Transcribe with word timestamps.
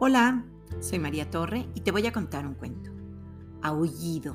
Hola, 0.00 0.44
soy 0.78 1.00
María 1.00 1.28
Torre 1.28 1.66
y 1.74 1.80
te 1.80 1.90
voy 1.90 2.06
a 2.06 2.12
contar 2.12 2.46
un 2.46 2.54
cuento. 2.54 2.92
Aullido, 3.62 4.32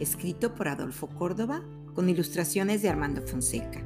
escrito 0.00 0.54
por 0.54 0.68
Adolfo 0.68 1.06
Córdoba 1.08 1.62
con 1.92 2.08
ilustraciones 2.08 2.80
de 2.80 2.88
Armando 2.88 3.20
Fonseca, 3.20 3.82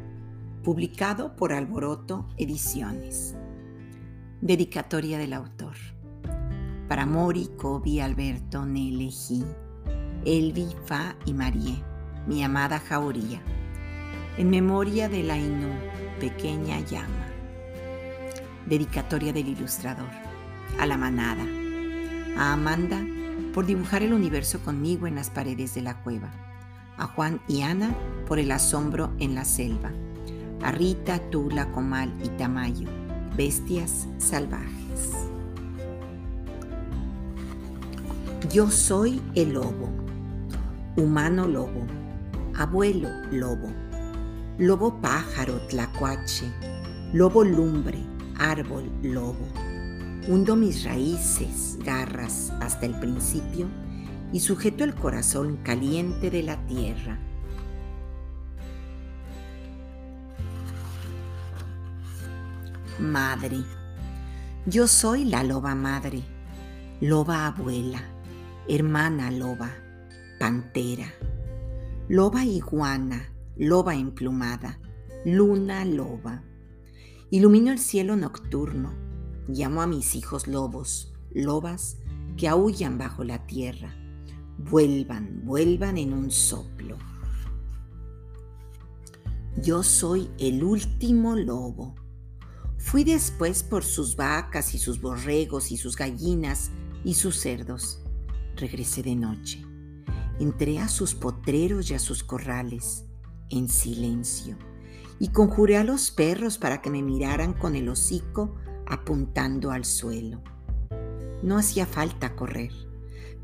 publicado 0.62 1.34
por 1.34 1.52
Alboroto 1.52 2.28
Ediciones. 2.36 3.34
Dedicatoria 4.40 5.18
del 5.18 5.32
autor. 5.32 5.74
Para 6.86 7.06
Mori, 7.06 7.48
Kobe, 7.56 8.00
Alberto, 8.00 8.64
Nele, 8.64 9.10
Elvi, 10.24 10.68
Fa 10.84 11.16
y 11.26 11.34
Marie, 11.34 11.82
mi 12.28 12.44
amada 12.44 12.78
Jauría. 12.78 13.42
En 14.38 14.48
memoria 14.48 15.08
de 15.08 15.24
la 15.24 15.36
Inú, 15.36 15.72
pequeña 16.20 16.78
llama. 16.78 17.26
Dedicatoria 18.66 19.32
del 19.32 19.48
ilustrador 19.48 20.19
a 20.78 20.86
la 20.86 20.96
manada, 20.96 21.44
a 22.36 22.52
Amanda 22.52 23.04
por 23.52 23.66
dibujar 23.66 24.02
el 24.02 24.12
universo 24.12 24.60
conmigo 24.60 25.06
en 25.06 25.14
las 25.14 25.30
paredes 25.30 25.74
de 25.74 25.82
la 25.82 26.02
cueva, 26.02 26.30
a 26.96 27.06
Juan 27.06 27.40
y 27.48 27.62
Ana 27.62 27.94
por 28.26 28.38
el 28.38 28.52
asombro 28.52 29.12
en 29.18 29.34
la 29.34 29.44
selva, 29.44 29.90
a 30.62 30.70
Rita, 30.70 31.18
Tula, 31.30 31.70
Comal 31.72 32.12
y 32.22 32.28
Tamayo, 32.30 32.88
bestias 33.36 34.06
salvajes. 34.18 35.12
Yo 38.52 38.70
soy 38.70 39.20
el 39.34 39.54
lobo, 39.54 39.88
humano 40.96 41.46
lobo, 41.46 41.86
abuelo 42.56 43.08
lobo, 43.30 43.72
lobo 44.58 45.00
pájaro 45.00 45.60
tlacuache, 45.68 46.50
lobo 47.12 47.44
lumbre, 47.44 47.98
árbol 48.38 48.90
lobo 49.02 49.69
Hundo 50.28 50.54
mis 50.54 50.84
raíces, 50.84 51.78
garras 51.82 52.52
hasta 52.60 52.84
el 52.84 52.94
principio 53.00 53.68
y 54.32 54.40
sujeto 54.40 54.84
el 54.84 54.94
corazón 54.94 55.56
caliente 55.62 56.30
de 56.30 56.42
la 56.42 56.64
tierra. 56.66 57.18
Madre. 62.98 63.64
Yo 64.66 64.86
soy 64.86 65.24
la 65.24 65.42
loba 65.42 65.74
madre, 65.74 66.22
loba 67.00 67.46
abuela, 67.46 68.02
hermana 68.68 69.30
loba, 69.30 69.70
pantera, 70.38 71.10
loba 72.08 72.44
iguana, 72.44 73.32
loba 73.56 73.94
emplumada, 73.94 74.78
luna 75.24 75.86
loba. 75.86 76.42
Ilumino 77.30 77.72
el 77.72 77.78
cielo 77.78 78.16
nocturno, 78.16 79.09
Llamo 79.48 79.82
a 79.82 79.86
mis 79.86 80.14
hijos 80.14 80.46
lobos, 80.46 81.12
lobas 81.32 81.96
que 82.36 82.48
aullan 82.48 82.98
bajo 82.98 83.24
la 83.24 83.46
tierra. 83.46 83.94
Vuelvan, 84.58 85.42
vuelvan 85.44 85.98
en 85.98 86.12
un 86.12 86.30
soplo. 86.30 86.98
Yo 89.62 89.82
soy 89.82 90.30
el 90.38 90.62
último 90.62 91.36
lobo. 91.36 91.94
Fui 92.78 93.04
después 93.04 93.62
por 93.62 93.84
sus 93.84 94.16
vacas 94.16 94.74
y 94.74 94.78
sus 94.78 95.00
borregos 95.00 95.70
y 95.70 95.76
sus 95.76 95.96
gallinas 95.96 96.70
y 97.04 97.14
sus 97.14 97.38
cerdos. 97.38 98.00
Regresé 98.56 99.02
de 99.02 99.16
noche. 99.16 99.64
Entré 100.38 100.78
a 100.78 100.88
sus 100.88 101.14
potreros 101.14 101.90
y 101.90 101.94
a 101.94 101.98
sus 101.98 102.24
corrales, 102.24 103.04
en 103.50 103.68
silencio, 103.68 104.56
y 105.18 105.28
conjuré 105.28 105.76
a 105.76 105.84
los 105.84 106.10
perros 106.10 106.56
para 106.56 106.80
que 106.80 106.88
me 106.88 107.02
miraran 107.02 107.52
con 107.52 107.76
el 107.76 107.88
hocico 107.90 108.54
apuntando 108.90 109.70
al 109.70 109.84
suelo. 109.84 110.42
No 111.42 111.56
hacía 111.56 111.86
falta 111.86 112.36
correr. 112.36 112.72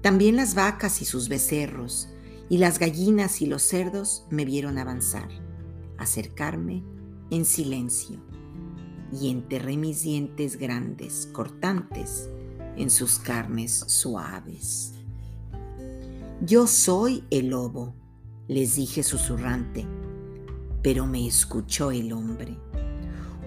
También 0.03 0.37
las 0.37 0.55
vacas 0.55 1.01
y 1.01 1.05
sus 1.05 1.29
becerros, 1.29 2.09
y 2.49 2.59
las 2.59 2.79
gallinas 2.79 3.41
y 3.41 3.47
los 3.47 3.63
cerdos 3.63 4.27
me 4.29 4.45
vieron 4.45 4.77
avanzar, 4.77 5.29
acercarme 5.99 6.85
en 7.31 7.45
silencio, 7.45 8.21
y 9.13 9.31
enterré 9.31 9.77
mis 9.77 10.03
dientes 10.03 10.57
grandes, 10.57 11.29
cortantes, 11.33 12.29
en 12.77 12.91
sus 12.91 13.19
carnes 13.19 13.73
suaves. 13.87 14.93
Yo 16.43 16.67
soy 16.67 17.25
el 17.31 17.49
lobo, 17.49 17.95
les 18.49 18.77
dije 18.77 19.03
susurrante, 19.03 19.87
pero 20.83 21.07
me 21.07 21.27
escuchó 21.27 21.91
el 21.91 22.13
hombre 22.13 22.59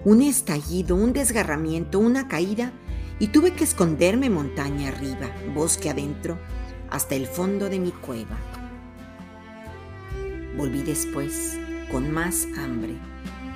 un 0.04 0.22
estallido, 0.22 0.96
un 0.96 1.12
desgarramiento, 1.12 1.98
una 1.98 2.26
caída, 2.28 2.72
y 3.18 3.28
tuve 3.28 3.52
que 3.52 3.64
esconderme 3.64 4.30
montaña 4.30 4.88
arriba, 4.88 5.30
bosque 5.54 5.90
adentro, 5.90 6.38
hasta 6.88 7.14
el 7.14 7.26
fondo 7.26 7.68
de 7.68 7.78
mi 7.78 7.90
cueva. 7.90 8.38
Volví 10.56 10.82
después, 10.82 11.58
con 11.92 12.10
más 12.10 12.46
hambre, 12.56 12.96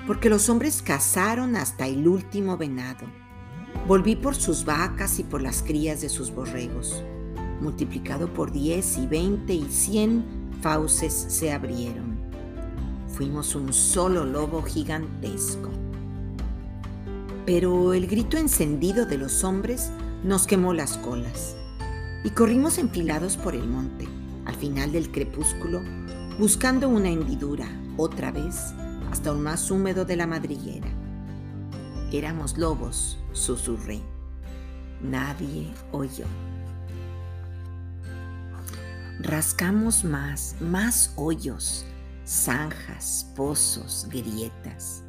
porque 0.07 0.29
los 0.29 0.51
hombres 0.51 0.83
cazaron 0.83 1.57
hasta 1.57 1.87
el 1.87 2.07
último 2.07 2.59
venado. 2.59 3.07
Volví 3.89 4.15
por 4.15 4.35
sus 4.35 4.67
vacas 4.67 5.19
y 5.19 5.25
por 5.25 5.41
las 5.41 5.63
crías 5.63 6.03
de 6.03 6.11
sus 6.11 6.31
borregos. 6.31 7.03
Multiplicado 7.61 8.33
por 8.33 8.53
diez 8.53 8.99
y 8.99 9.07
veinte 9.07 9.55
y 9.55 9.67
cien 9.71 10.25
fauces 10.61 11.13
se 11.29 11.53
abrieron. 11.53 12.19
Fuimos 13.09 13.55
un 13.55 13.73
solo 13.73 14.25
lobo 14.25 14.63
gigantesco 14.63 15.71
pero 17.47 17.93
el 17.93 18.07
grito 18.07 18.39
encendido 18.39 19.05
de 19.05 19.19
los 19.19 19.45
hombres 19.45 19.91
nos 20.23 20.47
quemó 20.47 20.73
las 20.73 20.97
colas 20.99 21.57
y 22.25 22.31
corrimos 22.31 22.79
enfilados 22.79 23.37
por 23.37 23.55
el 23.55 23.69
monte, 23.69 24.09
al 24.47 24.55
final 24.55 24.93
del 24.93 25.11
crepúsculo, 25.11 25.83
buscando 26.39 26.89
una 26.89 27.11
hendidura, 27.11 27.69
otra 27.99 28.33
vez, 28.33 28.73
hasta 29.11 29.33
un 29.33 29.43
más 29.43 29.71
húmedo 29.71 30.07
de 30.07 30.17
la 30.17 30.27
madriguera. 30.27 30.89
Éramos 32.13 32.57
lobos, 32.57 33.19
susurré. 33.33 34.01
Nadie 35.03 35.71
oyó. 35.93 36.25
Rascamos 39.21 40.03
más, 40.05 40.57
más 40.61 41.13
hoyos, 41.17 41.85
zanjas, 42.25 43.31
pozos, 43.37 44.09
grietas 44.11 45.04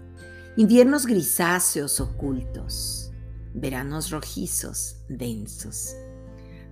inviernos 0.58 1.06
grisáceos 1.06 2.00
ocultos, 2.00 3.12
veranos 3.54 4.10
rojizos 4.10 5.02
densos. 5.10 5.96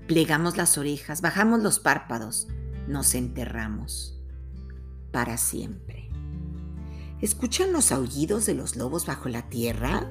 Plegamos 0.07 0.55
las 0.55 0.77
orejas, 0.77 1.21
bajamos 1.21 1.61
los 1.61 1.79
párpados, 1.79 2.47
nos 2.87 3.13
enterramos 3.13 4.21
para 5.11 5.37
siempre. 5.37 6.09
¿Escuchan 7.21 7.73
los 7.73 7.91
aullidos 7.91 8.45
de 8.45 8.53
los 8.53 8.77
lobos 8.77 9.05
bajo 9.05 9.27
la 9.27 9.49
tierra? 9.49 10.09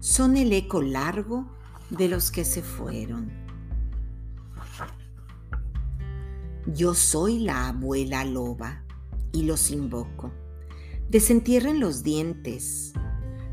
Son 0.00 0.36
el 0.36 0.52
eco 0.52 0.82
largo 0.82 1.46
de 1.90 2.08
los 2.08 2.32
que 2.32 2.44
se 2.44 2.62
fueron. 2.62 3.30
Yo 6.66 6.94
soy 6.94 7.38
la 7.38 7.68
abuela 7.68 8.24
loba 8.24 8.82
y 9.32 9.44
los 9.44 9.70
invoco 9.70 10.32
Desentierren 11.08 11.78
los 11.78 12.02
dientes, 12.02 12.92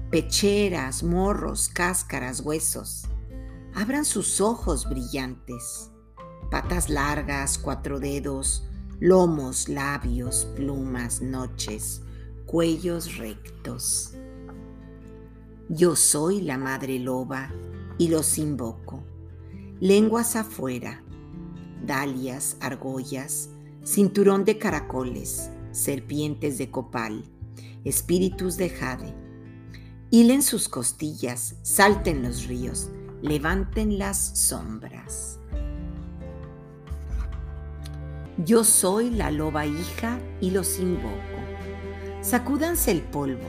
pecheras, 0.09 1.03
morros, 1.03 1.69
cáscaras, 1.69 2.39
huesos. 2.39 3.03
Abran 3.75 4.05
sus 4.05 4.41
ojos 4.41 4.89
brillantes, 4.89 5.91
patas 6.49 6.89
largas, 6.89 7.59
cuatro 7.59 7.99
dedos, 7.99 8.67
lomos, 8.99 9.69
labios, 9.69 10.47
plumas, 10.55 11.21
noches, 11.21 12.01
cuellos 12.47 13.17
rectos. 13.17 14.15
Yo 15.69 15.95
soy 15.95 16.41
la 16.41 16.57
madre 16.57 16.97
loba 16.97 17.51
y 17.99 18.07
los 18.07 18.39
invoco. 18.39 19.03
Lenguas 19.79 20.35
afuera, 20.35 21.03
dalias, 21.85 22.57
argollas, 22.61 23.51
cinturón 23.83 24.43
de 24.43 24.57
caracoles, 24.57 25.51
serpientes 25.71 26.57
de 26.57 26.71
copal, 26.71 27.29
espíritus 27.83 28.57
de 28.57 28.69
jade. 28.69 29.13
Hilen 30.09 30.43
sus 30.43 30.69
costillas, 30.69 31.55
salten 31.63 32.23
los 32.23 32.47
ríos, 32.47 32.89
levanten 33.21 33.97
las 33.97 34.17
sombras. 34.17 35.39
Yo 38.37 38.63
soy 38.63 39.09
la 39.09 39.31
loba 39.31 39.65
hija 39.65 40.19
y 40.41 40.51
los 40.51 40.79
invoco. 40.79 41.17
Sacúdanse 42.21 42.91
el 42.91 43.01
polvo, 43.01 43.47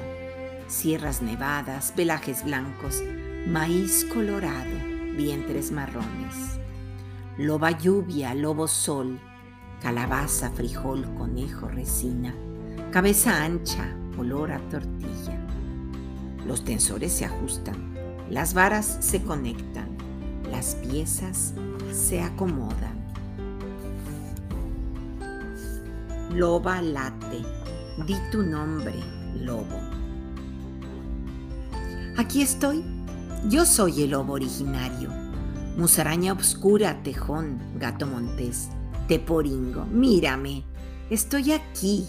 sierras 0.66 1.22
nevadas, 1.22 1.92
pelajes 1.92 2.44
blancos, 2.44 3.02
maíz 3.46 4.04
colorado, 4.04 4.76
vientres 5.16 5.70
marrones. 5.70 6.58
Loba 7.38 7.70
lluvia, 7.72 8.34
lobo 8.34 8.68
sol, 8.68 9.20
calabaza, 9.80 10.50
frijol, 10.50 11.04
conejo, 11.14 11.68
resina, 11.68 12.34
cabeza 12.94 13.42
ancha, 13.42 13.92
olor 14.16 14.52
a 14.52 14.60
tortilla. 14.68 15.36
Los 16.46 16.64
tensores 16.64 17.12
se 17.12 17.24
ajustan, 17.24 17.92
las 18.30 18.54
varas 18.54 18.98
se 19.00 19.20
conectan, 19.20 19.88
las 20.48 20.76
piezas 20.76 21.54
se 21.90 22.22
acomodan. 22.22 22.94
Loba 26.30 26.80
late, 26.82 27.42
di 28.06 28.14
tu 28.30 28.44
nombre, 28.44 28.94
lobo. 29.40 29.80
Aquí 32.16 32.42
estoy, 32.42 32.84
yo 33.48 33.66
soy 33.66 34.02
el 34.02 34.10
lobo 34.10 34.34
originario. 34.34 35.10
Musaraña 35.76 36.32
obscura, 36.32 37.02
tejón, 37.02 37.58
gato 37.74 38.06
montés, 38.06 38.68
teporingo, 39.08 39.84
mírame, 39.86 40.62
estoy 41.10 41.50
aquí, 41.50 42.06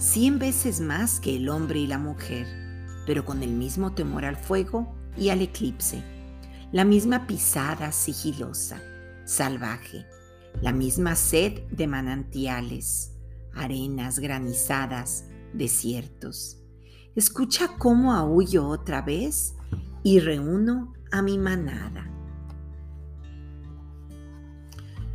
cien 0.00 0.38
veces 0.38 0.80
más 0.80 1.20
que 1.20 1.36
el 1.36 1.50
hombre 1.50 1.80
y 1.80 1.86
la 1.86 1.98
mujer, 1.98 2.46
pero 3.06 3.26
con 3.26 3.42
el 3.42 3.50
mismo 3.50 3.92
temor 3.92 4.24
al 4.24 4.36
fuego 4.36 4.94
y 5.16 5.28
al 5.28 5.42
eclipse, 5.42 6.02
la 6.72 6.86
misma 6.86 7.26
pisada 7.26 7.92
sigilosa, 7.92 8.80
salvaje, 9.26 10.06
la 10.62 10.72
misma 10.72 11.16
sed 11.16 11.64
de 11.70 11.86
manantiales, 11.86 13.12
arenas 13.54 14.18
granizadas, 14.18 15.26
desiertos. 15.52 16.56
Escucha 17.14 17.76
cómo 17.76 18.14
aullo 18.14 18.68
otra 18.68 19.02
vez 19.02 19.54
y 20.02 20.20
reúno 20.20 20.94
a 21.12 21.20
mi 21.20 21.36
manada. 21.36 22.10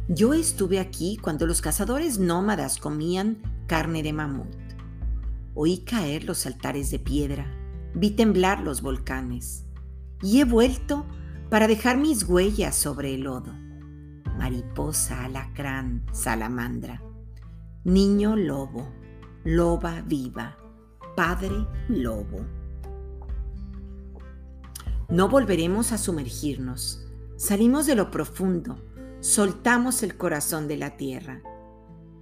Yo 0.07 0.35
estuve 0.35 0.79
aquí 0.79 1.17
cuando 1.19 1.47
los 1.47 1.61
cazadores 1.61 2.19
nómadas 2.19 2.77
comían 2.77 3.41
carne 3.65 4.03
de 4.03 4.13
mamut. 4.13 4.64
Oí 5.55 5.79
caer 5.79 6.25
los 6.25 6.45
altares 6.45 6.91
de 6.91 6.99
piedra, 6.99 7.47
vi 7.95 8.11
temblar 8.11 8.61
los 8.61 8.81
volcanes 8.81 9.65
y 10.21 10.39
he 10.41 10.45
vuelto 10.45 11.05
para 11.49 11.67
dejar 11.67 11.97
mis 11.97 12.23
huellas 12.23 12.75
sobre 12.75 13.15
el 13.15 13.21
lodo. 13.21 13.53
Mariposa, 14.37 15.25
alacrán, 15.25 16.05
salamandra 16.11 17.01
niño 17.85 18.35
lobo, 18.35 18.91
loba 19.43 20.01
viva, 20.01 20.57
padre 21.15 21.67
lobo. 21.87 22.43
No 25.07 25.29
volveremos 25.29 25.91
a 25.91 25.99
sumergirnos. 25.99 27.05
Salimos 27.37 27.85
de 27.85 27.93
lo 27.93 28.09
profundo, 28.09 28.83
soltamos 29.19 30.01
el 30.01 30.17
corazón 30.17 30.67
de 30.67 30.77
la 30.77 30.97
tierra. 30.97 31.43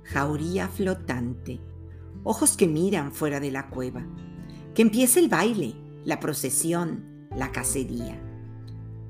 Jauría 0.03 0.67
flotante, 0.67 1.61
ojos 2.23 2.57
que 2.57 2.67
miran 2.67 3.11
fuera 3.11 3.39
de 3.39 3.51
la 3.51 3.69
cueva. 3.69 4.05
Que 4.73 4.81
empiece 4.81 5.19
el 5.19 5.29
baile, 5.29 5.75
la 6.05 6.19
procesión, 6.19 7.27
la 7.35 7.51
cacería. 7.51 8.19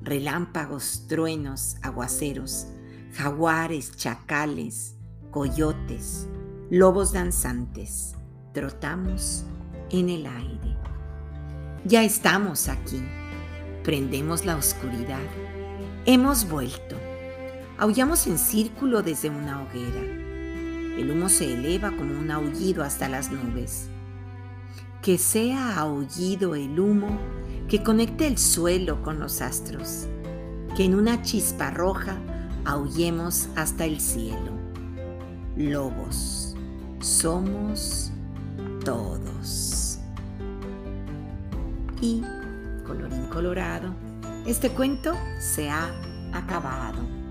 Relámpagos, 0.02 1.06
truenos, 1.08 1.76
aguaceros, 1.82 2.66
jaguares, 3.14 3.96
chacales, 3.96 4.96
coyotes, 5.30 6.28
lobos 6.70 7.12
danzantes, 7.12 8.14
trotamos 8.52 9.44
en 9.90 10.08
el 10.08 10.26
aire. 10.26 10.76
Ya 11.84 12.02
estamos 12.02 12.68
aquí, 12.68 13.02
prendemos 13.82 14.44
la 14.44 14.56
oscuridad, 14.56 15.20
hemos 16.06 16.48
vuelto, 16.48 16.96
aullamos 17.78 18.26
en 18.26 18.38
círculo 18.38 19.02
desde 19.02 19.30
una 19.30 19.62
hoguera. 19.62 20.33
El 20.98 21.10
humo 21.10 21.28
se 21.28 21.54
eleva 21.54 21.90
como 21.96 22.18
un 22.18 22.30
aullido 22.30 22.84
hasta 22.84 23.08
las 23.08 23.30
nubes. 23.30 23.88
Que 25.02 25.18
sea 25.18 25.78
aullido 25.78 26.54
el 26.54 26.78
humo 26.78 27.18
que 27.68 27.82
conecte 27.82 28.26
el 28.26 28.38
suelo 28.38 29.02
con 29.02 29.18
los 29.18 29.40
astros, 29.40 30.06
que 30.76 30.84
en 30.84 30.94
una 30.94 31.22
chispa 31.22 31.70
roja 31.70 32.16
aullemos 32.64 33.48
hasta 33.56 33.84
el 33.84 34.00
cielo. 34.00 34.52
Lobos 35.56 36.54
somos 37.00 38.12
todos. 38.84 39.98
Y, 42.00 42.22
colorín 42.86 43.26
colorado, 43.26 43.94
este 44.46 44.70
cuento 44.70 45.12
se 45.38 45.70
ha 45.70 45.90
acabado. 46.32 47.23